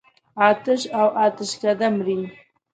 آتش 0.47 0.81
او 0.99 1.07
آتشکده 1.25 1.87
مري. 1.95 2.19